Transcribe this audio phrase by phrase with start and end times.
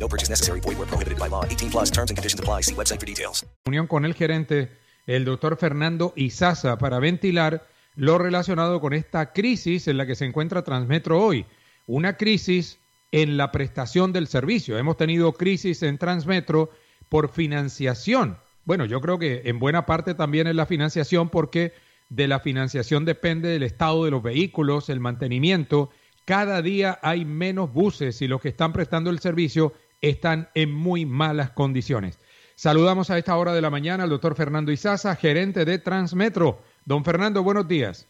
[0.00, 0.60] No purchase necessary.
[0.60, 1.44] Void where prohibited by law.
[1.44, 2.62] 18 plus terms and conditions apply.
[2.62, 3.44] See website for details.
[3.66, 4.70] Unión con el gerente,
[5.06, 10.24] el doctor Fernando Izaza, para ventilar lo relacionado con esta crisis en la que se
[10.24, 11.44] encuentra Transmetro hoy.
[11.86, 12.78] Una crisis
[13.12, 14.78] en la prestación del servicio.
[14.78, 16.70] Hemos tenido crisis en Transmetro
[17.08, 18.38] por financiación.
[18.64, 21.72] Bueno, yo creo que en buena parte también es la financiación porque
[22.08, 25.90] de la financiación depende del estado de los vehículos, el mantenimiento.
[26.24, 31.06] Cada día hay menos buses y los que están prestando el servicio están en muy
[31.06, 32.18] malas condiciones.
[32.54, 36.58] Saludamos a esta hora de la mañana al doctor Fernando Izaza, gerente de Transmetro.
[36.84, 38.06] Don Fernando, buenos días.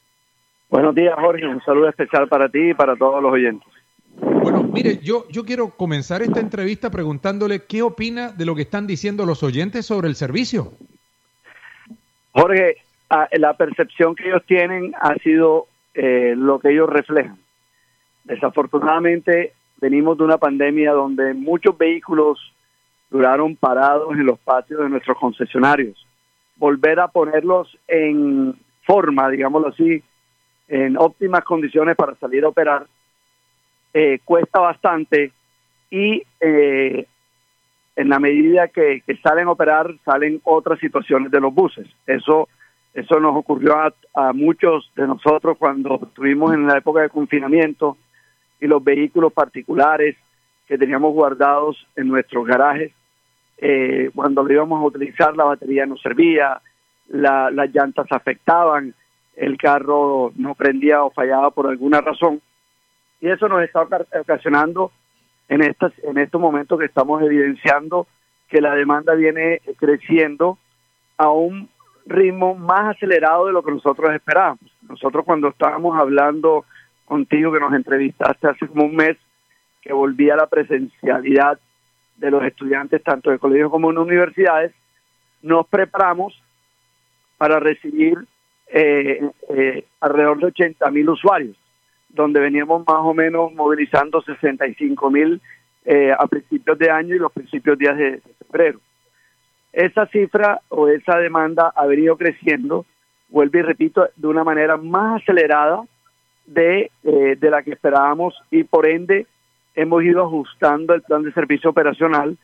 [0.68, 1.46] Buenos días, Jorge.
[1.46, 3.68] Un saludo especial para ti y para todos los oyentes.
[4.16, 8.86] Bueno, mire, yo, yo quiero comenzar esta entrevista preguntándole qué opina de lo que están
[8.86, 10.72] diciendo los oyentes sobre el servicio.
[12.32, 12.76] Jorge,
[13.32, 17.38] la percepción que ellos tienen ha sido eh, lo que ellos reflejan.
[18.24, 22.38] Desafortunadamente, venimos de una pandemia donde muchos vehículos
[23.10, 26.06] duraron parados en los patios de nuestros concesionarios.
[26.56, 30.02] Volver a ponerlos en forma, digámoslo así,
[30.68, 32.86] en óptimas condiciones para salir a operar,
[33.92, 35.32] eh, cuesta bastante
[35.90, 37.06] y eh,
[37.96, 41.88] en la medida que, salen a operar salen otras situaciones de los buses.
[42.06, 42.48] Eso
[42.92, 47.96] eso nos ocurrió a, a, muchos de nosotros cuando estuvimos en la época de confinamiento
[48.60, 50.16] y los vehículos particulares
[50.66, 52.92] que teníamos guardados en nuestros garajes.
[53.58, 56.60] Eh, cuando lo íbamos a utilizar la batería no servía,
[57.08, 58.94] las llantas afectaban,
[59.36, 62.40] el carro no prendía o fallaba por alguna razón.
[63.20, 63.82] Y eso nos está
[64.20, 64.92] ocasionando
[65.48, 68.06] en, estas, en estos momentos que estamos evidenciando
[68.48, 70.58] que la demanda viene creciendo
[71.16, 71.68] a un
[72.06, 74.60] ritmo más acelerado de lo que nosotros esperábamos.
[74.88, 76.64] Nosotros cuando estábamos hablando
[77.10, 79.16] contigo, que nos entrevistaste hace como un mes,
[79.82, 81.58] que volvía la presencialidad
[82.16, 84.72] de los estudiantes tanto de colegios como en universidades,
[85.42, 86.40] nos preparamos
[87.36, 88.16] para recibir
[88.68, 91.56] eh, eh, alrededor de 80 mil usuarios,
[92.08, 95.40] donde veníamos más o menos movilizando 65 mil
[95.84, 98.78] eh, a principios de año y los principios días de febrero.
[99.72, 102.86] Esa cifra o esa demanda ha venido creciendo,
[103.30, 105.82] vuelvo y repito, de una manera más acelerada
[106.52, 109.26] de, eh, de la que esperábamos y por ende
[109.74, 112.36] hemos ido ajustando el plan de servicio operacional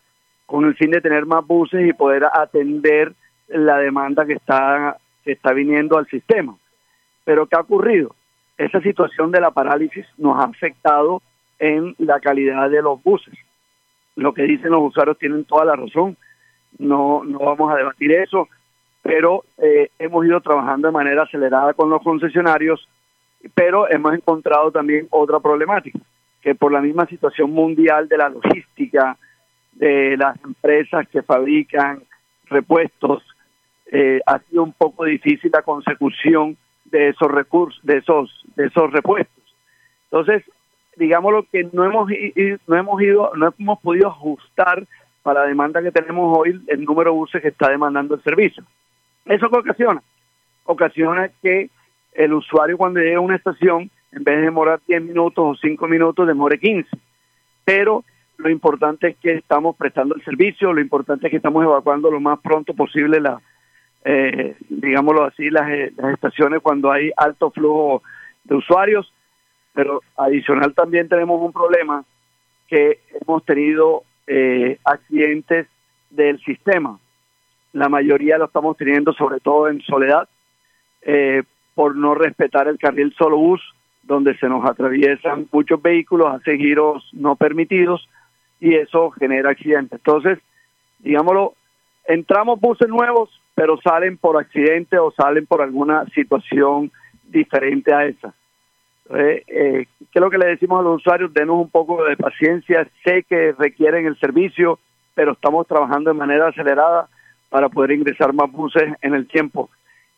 [0.47, 3.13] con el fin de tener más buses y poder atender
[3.49, 6.57] la demanda que está, que está viniendo al sistema.
[7.25, 8.15] Pero ¿qué ha ocurrido?
[8.57, 11.21] Esa situación de la parálisis nos ha afectado
[11.59, 13.35] en la calidad de los buses.
[14.15, 16.17] Lo que dicen los usuarios tienen toda la razón
[16.79, 18.49] no, no vamos a debatir eso,
[19.03, 22.89] pero eh, hemos ido trabajando de manera acelerada con los concesionarios,
[23.55, 25.99] pero hemos encontrado también otra problemática,
[26.43, 29.17] que por la misma situación mundial de la logística,
[29.73, 32.03] de las empresas que fabrican
[32.47, 33.23] repuestos,
[33.93, 38.91] eh, ha sido un poco difícil la consecución de esos recursos, de esos, de esos
[38.93, 39.45] repuestos.
[40.11, 40.45] Entonces,
[40.97, 42.09] digámoslo que no hemos,
[42.67, 44.87] no hemos ido, no hemos podido ajustar
[45.23, 48.65] para la demanda que tenemos hoy, el número de buses que está demandando el servicio.
[49.25, 50.03] ¿Eso qué ocasiona?
[50.65, 51.69] Ocasiona que
[52.17, 55.87] el usuario cuando llega a una estación, en vez de demorar 10 minutos o 5
[55.89, 56.89] minutos, demore 15.
[57.65, 58.05] Pero
[58.39, 62.21] lo importante es que estamos prestando el servicio, lo importante es que estamos evacuando lo
[62.21, 63.41] más pronto posible la,
[64.05, 68.03] eh, digámoslo así, las, las estaciones cuando hay alto flujo
[68.45, 69.13] de usuarios,
[69.75, 72.05] pero adicional también tenemos un problema
[72.69, 75.67] que hemos tenido eh, accidentes
[76.11, 76.99] del sistema.
[77.73, 80.29] La mayoría lo estamos teniendo sobre todo en soledad
[81.03, 81.43] eh,
[81.77, 83.61] por no respetar el carril solo bus,
[84.03, 88.09] donde se nos atraviesan muchos vehículos, hace giros no permitidos
[88.59, 90.01] y eso genera accidentes.
[90.01, 90.39] Entonces,
[91.01, 91.53] digámoslo,
[92.07, 96.91] entramos buses nuevos, pero salen por accidente o salen por alguna situación
[97.25, 98.35] diferente a esa.
[99.11, 101.35] Eh, eh, ¿Qué es lo que le decimos a los usuarios?
[101.35, 102.89] Denos un poco de paciencia.
[103.05, 104.79] Sé que requieren el servicio,
[105.15, 107.07] pero estamos trabajando de manera acelerada
[107.51, 109.69] para poder ingresar más buses en el tiempo.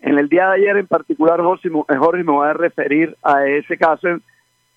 [0.00, 3.76] En el día de ayer en particular, Jorge, Jorge me voy a referir a ese
[3.76, 4.08] caso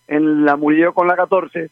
[0.08, 1.70] en, la Murillo con la 14.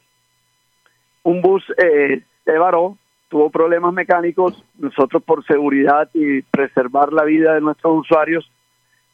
[1.24, 2.98] Un bus eh, se varó
[3.30, 8.52] tuvo problemas mecánicos, nosotros por seguridad y preservar la vida de nuestros usuarios,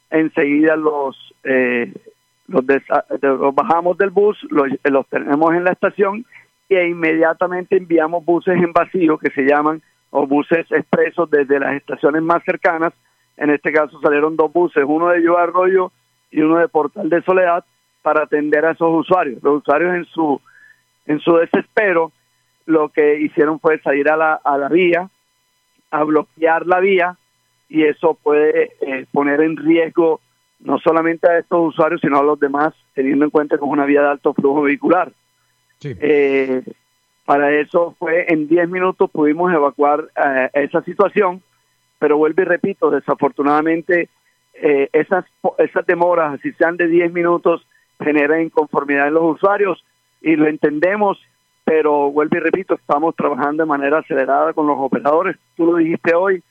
[0.09, 1.93] enseguida los, eh,
[2.47, 2.65] los,
[3.53, 6.25] bajamos del bus, los, los tenemos en la estación
[6.69, 12.23] e inmediatamente enviamos buses en vacío que se llaman o buses expresos desde las estaciones
[12.23, 12.93] más cercanas.
[13.37, 15.91] En este caso salieron dos buses, uno de Yo Arroyo
[16.31, 17.63] y uno de Portal de Soledad
[18.01, 19.41] para atender a esos usuarios.
[19.43, 20.41] Los usuarios en su
[21.07, 22.11] en su desespero
[22.65, 25.09] lo que hicieron fue salir a la, a la vía,
[25.91, 27.17] a bloquear la vía
[27.69, 30.19] y eso puede eh, poner en riesgo
[30.59, 33.85] no solamente a estos usuarios, sino a los demás, teniendo en cuenta que es una
[33.85, 35.11] vía de alto flujo vehicular.
[35.83, 36.63] Eh,
[37.25, 41.43] para eso fue en 10 minutos pudimos evacuar eh, esa situación,
[42.05, 44.09] pero vuelvo y repito, desafortunadamente
[44.53, 45.25] esas,
[45.57, 47.65] esas demoras, si sean de 10 minutos,
[47.99, 49.83] generan inconformidad en los usuarios
[50.21, 51.17] y lo entendemos
[51.65, 55.35] pero vuelvo y repito, estamos trabajando de manera acelerada con los operadores.
[55.57, 56.43] Tú lo dijiste hoy,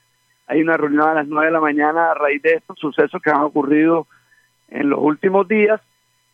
[0.45, 3.31] hay una reunión a las 9 de la mañana a raíz de estos sucesos que
[3.31, 4.07] han ocurrido
[4.67, 5.79] en los últimos días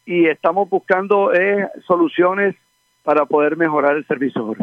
[0.03, 2.55] y estamos buscando eh, soluciones
[3.03, 4.55] para poder mejorar el servicio.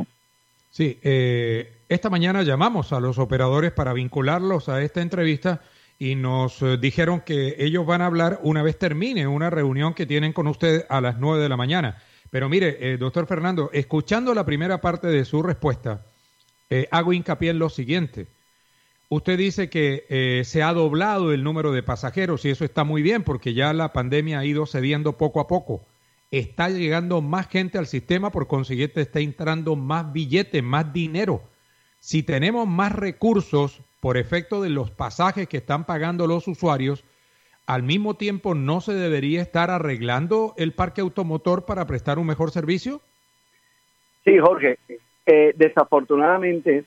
[0.70, 5.62] Sí, eh, esta mañana llamamos a los operadores para vincularlos a esta entrevista
[5.98, 10.06] y nos eh, dijeron que ellos van a hablar una vez termine una reunión que
[10.06, 12.02] tienen con usted a las 9 de la mañana.
[12.30, 16.04] Pero mire, eh, doctor Fernando, escuchando la primera parte de su respuesta,
[16.70, 18.28] eh, hago hincapié en lo siguiente.
[19.08, 23.00] Usted dice que eh, se ha doblado el número de pasajeros y eso está muy
[23.00, 25.86] bien porque ya la pandemia ha ido cediendo poco a poco.
[26.30, 31.40] Está llegando más gente al sistema, por consiguiente está entrando más billetes, más dinero.
[32.00, 37.04] Si tenemos más recursos por efecto de los pasajes que están pagando los usuarios,
[37.66, 42.50] al mismo tiempo no se debería estar arreglando el parque automotor para prestar un mejor
[42.50, 43.00] servicio?
[44.24, 44.78] Sí, Jorge.
[45.26, 46.84] Eh, desafortunadamente,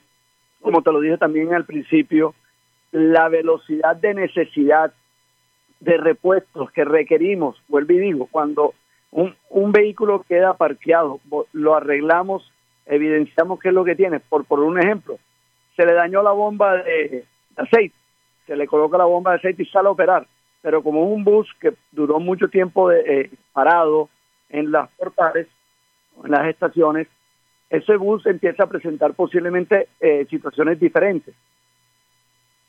[0.60, 2.34] como te lo dije también al principio,
[2.90, 4.92] la velocidad de necesidad
[5.80, 8.74] de repuestos que requerimos, vuelvo y digo, cuando
[9.12, 11.20] un, un vehículo queda parqueado,
[11.52, 12.50] lo arreglamos,
[12.86, 14.20] evidenciamos qué es lo que tiene.
[14.20, 15.18] Por, por un ejemplo,
[15.76, 17.24] se le dañó la bomba de
[17.56, 17.94] aceite,
[18.46, 20.26] se le coloca la bomba de aceite y sale a operar
[20.62, 24.08] pero como un bus que duró mucho tiempo de, eh, parado
[24.48, 25.48] en las portales,
[26.24, 27.08] en las estaciones,
[27.68, 31.34] ese bus empieza a presentar posiblemente eh, situaciones diferentes.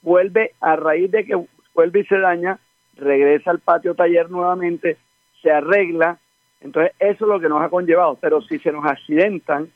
[0.02, 1.46] Vuelve a raíz de que
[1.76, 2.60] vuelve y se daña,
[2.96, 4.98] regresa al patio taller nuevamente,
[5.42, 6.18] se arregla,
[6.64, 9.70] entonces eso es lo que nos ha conllevado, pero si se nos accidentan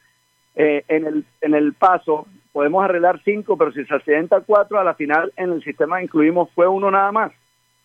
[0.55, 4.83] eh, en, el, en el paso, podemos arreglar cinco, pero si se accidenta cuatro, a
[4.83, 7.31] la final en el sistema incluimos fue uno nada más.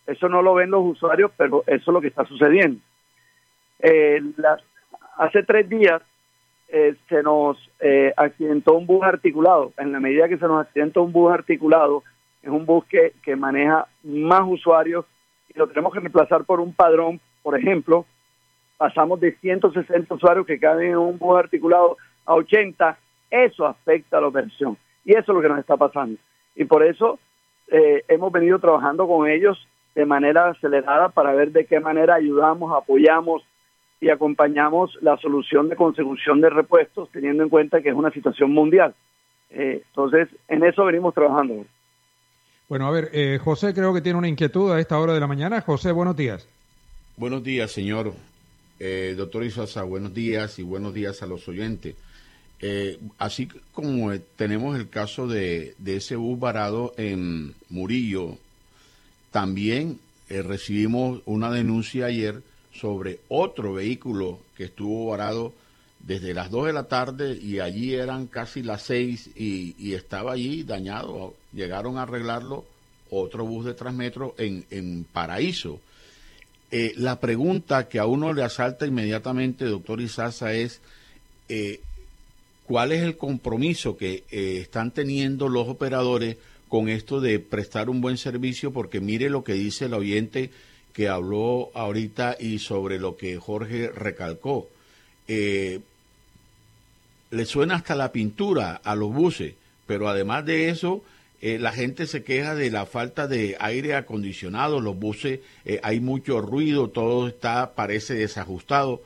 [0.07, 2.81] Eso no lo ven los usuarios, pero eso es lo que está sucediendo.
[3.81, 4.23] Eh,
[5.19, 6.01] hace tres días
[6.69, 9.73] eh, se nos eh, accidentó un bus articulado.
[9.77, 12.03] En la medida que se nos accidentó un bus articulado,
[12.43, 15.05] es un bus que, que maneja más usuarios
[15.55, 18.07] y lo tenemos que reemplazar por un padrón, por ejemplo,
[18.83, 21.97] pasamos de 160 usuarios que caben en un bus articulado
[22.27, 22.99] a 80,
[23.31, 24.77] eso afecta a la operación.
[25.05, 26.19] Y eso es lo que nos está pasando.
[26.57, 27.21] Y por eso
[28.09, 29.57] hemos venido trabajando con ellos
[29.95, 33.43] de manera acelerada para ver de qué manera ayudamos, apoyamos
[34.03, 38.51] y acompañamos la solución de consecución de repuestos, teniendo en cuenta que es una situación
[38.51, 38.97] mundial.
[39.51, 41.65] Eh, entonces, en eso venimos trabajando.
[42.69, 45.29] Bueno, a ver, eh, José creo que tiene una inquietud a esta hora de la
[45.29, 45.61] mañana.
[45.61, 46.49] José, buenos días.
[47.17, 48.13] Buenos días, señor.
[48.85, 51.95] Eh, doctor Isasa, buenos días y buenos días a los oyentes.
[53.17, 58.39] así como tenemos el caso de, de ese bus varado en Murillo,
[59.31, 65.53] también eh, recibimos una denuncia ayer sobre otro vehículo que estuvo varado
[66.01, 70.65] desde las 2 de la tarde y allí eran casi las 6 y, estaba allí
[70.65, 71.37] dañado.
[71.53, 72.65] Llegaron a arreglarlo
[73.11, 75.79] otro bus de Transmetro en, en Paraíso.
[76.73, 80.81] Eh, la pregunta que a uno le asalta inmediatamente, doctor Isaza, es
[81.49, 81.81] eh,
[82.67, 86.39] cuál es el compromiso que están teniendo los operadores
[86.73, 90.51] con esto de prestar un buen servicio, porque mire lo que dice el oyente
[90.95, 94.69] que habló ahorita y sobre lo que Jorge recalcó.
[95.29, 95.81] Eh,
[97.31, 99.55] le suena hasta la pintura a los buses,
[99.87, 101.03] pero además de eso,
[101.43, 105.99] eh, la gente se queja de la falta de aire acondicionado, los buses, eh, hay
[105.99, 109.01] mucho ruido, todo está, parece desajustado.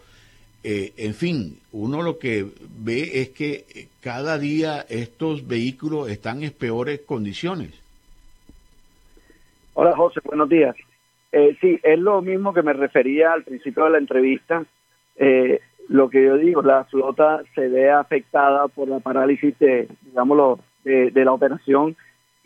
[0.62, 2.44] Eh, en fin, uno lo que
[2.78, 7.70] ve es que cada día estos vehículos están en peores condiciones.
[9.74, 10.76] Hola José, buenos días.
[11.32, 14.64] Eh, sí, es lo mismo que me refería al principio de la entrevista.
[15.16, 20.58] Eh, lo que yo digo, la flota se ve afectada por la parálisis de, digámoslo,
[20.84, 21.96] de, de la operación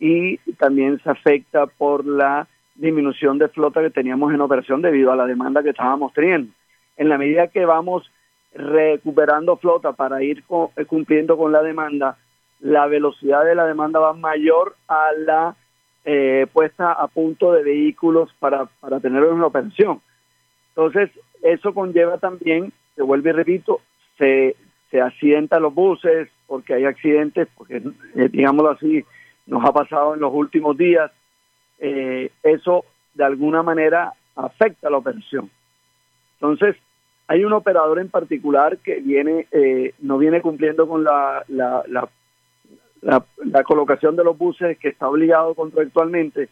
[0.01, 5.17] y también se afecta por la disminución de flota que teníamos en operación debido a
[5.17, 6.53] la demanda que estábamos teniendo.
[6.97, 8.11] En la medida que vamos
[8.55, 10.43] recuperando flota para ir
[10.77, 12.17] eh, cumpliendo con la demanda,
[12.61, 15.57] la velocidad de la demanda va mayor a la
[16.05, 20.01] eh, puesta a punto de vehículos para, para tenerlos en operación.
[20.71, 21.11] Entonces,
[21.43, 23.81] eso conlleva también, se vuelve y repito,
[24.17, 24.57] se,
[24.91, 27.83] se accidentan los buses porque hay accidentes, porque
[28.17, 29.05] eh, digámoslo así,
[29.47, 31.11] nos ha pasado en los últimos días,
[31.79, 35.51] eh, eso de alguna manera afecta la operación.
[36.35, 36.77] Entonces,
[37.27, 41.85] hay un operador en particular que viene eh, no viene cumpliendo con la, la,
[43.03, 46.49] la, colocación de los buses que está obligado contractualmente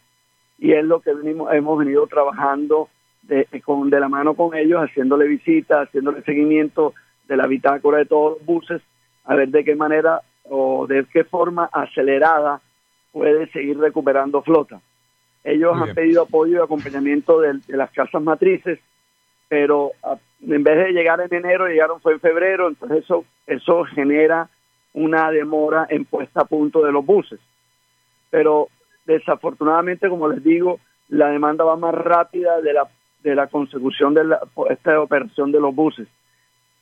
[0.58, 2.88] y es lo que venimos, hemos venido trabajando
[3.22, 6.94] de, con, de la mano con ellos, haciéndole visitas, haciéndole seguimiento
[7.26, 8.82] de la bitácora de todos los buses,
[9.24, 12.60] a ver de qué manera o de qué forma acelerada
[13.18, 14.80] puede seguir recuperando flota.
[15.42, 18.78] Ellos han pedido apoyo y acompañamiento de, las casas matrices,
[19.48, 19.90] pero
[20.40, 24.48] en vez de llegar en enero, llegaron fue en febrero, entonces eso, eso genera
[24.92, 27.40] una demora en puesta a punto de los buses.
[28.30, 28.68] Pero
[29.04, 32.88] desafortunadamente, como les digo, la demanda va más rápida de la,
[33.24, 36.06] de la consecución de la, esta operación de los buses.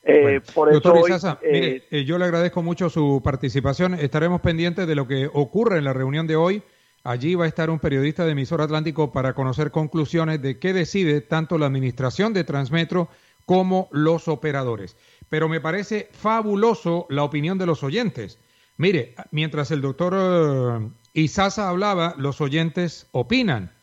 [0.09, 3.93] Eh, por eso eh, eh, yo le agradezco mucho su participación.
[3.95, 6.63] Estaremos pendientes de lo que ocurre en la reunión de hoy.
[7.03, 11.19] Allí va a estar un periodista de emisor Atlántico para conocer conclusiones de qué decide
[11.19, 13.09] tanto la administración de Transmetro
[13.45, 14.95] como los operadores.
[15.27, 18.39] Pero me parece fabuloso la opinión de los oyentes.
[18.77, 23.73] Mire, mientras el doctor Isaza hablaba, los oyentes opinan.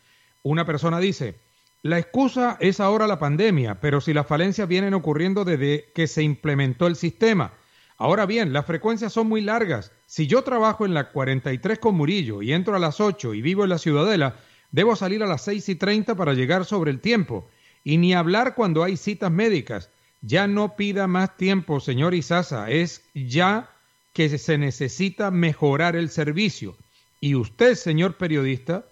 [0.43, 1.39] Una persona dice,
[1.85, 6.23] la excusa es ahora la pandemia, pero si las falencias vienen ocurriendo desde que se
[6.23, 7.53] implementó el sistema.
[7.99, 9.93] Ahora bien, las frecuencias son muy largas.
[10.07, 13.65] Si yo trabajo en la 43 con Murillo y entro a las 8 y vivo
[13.65, 14.37] en la Ciudadela,
[14.71, 17.51] debo salir a las 6 y 30 para llegar sobre el tiempo.
[17.85, 19.91] Y ni hablar cuando hay citas médicas.
[20.23, 22.71] Ya no pida más tiempo, señor Isaza.
[22.71, 23.69] Es ya
[24.15, 26.79] que se necesita mejorar el servicio.
[27.21, 28.87] Y usted, señor periodista,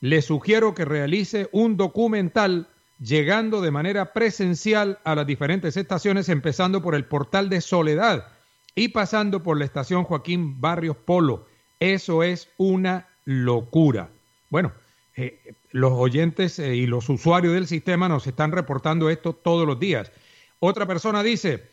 [0.00, 6.82] le sugiero que realice un documental llegando de manera presencial a las diferentes estaciones, empezando
[6.82, 8.26] por el portal de Soledad
[8.74, 11.46] y pasando por la estación Joaquín Barrios Polo.
[11.78, 14.10] Eso es una locura.
[14.50, 14.72] Bueno,
[15.16, 19.78] eh, los oyentes eh, y los usuarios del sistema nos están reportando esto todos los
[19.78, 20.12] días.
[20.58, 21.68] Otra persona dice,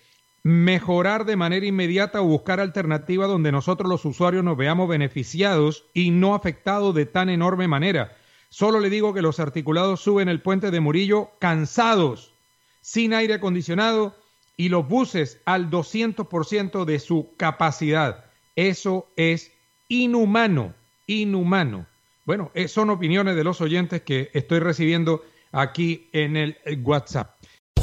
[0.48, 6.10] mejorar de manera inmediata o buscar alternativas donde nosotros los usuarios nos veamos beneficiados y
[6.10, 8.16] no afectados de tan enorme manera.
[8.48, 12.34] Solo le digo que los articulados suben el puente de Murillo cansados,
[12.80, 14.16] sin aire acondicionado
[14.56, 18.24] y los buses al 200% de su capacidad.
[18.56, 19.52] Eso es
[19.90, 20.74] inhumano,
[21.08, 21.88] inhumano.
[22.24, 27.37] Bueno, eh, son opiniones de los oyentes que estoy recibiendo aquí en el WhatsApp.